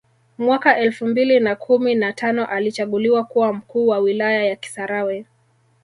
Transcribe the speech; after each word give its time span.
Mwaka 0.37 0.77
elfu 0.77 1.05
mbili 1.07 1.39
na 1.39 1.55
kumi 1.55 1.95
na 1.95 2.13
tano 2.13 2.45
alichaguliwa 2.45 3.23
kuwa 3.23 3.53
mkuu 3.53 3.87
wa 3.87 3.97
wilaya 3.99 4.43
ya 4.45 4.55
kisarawe 4.55 5.25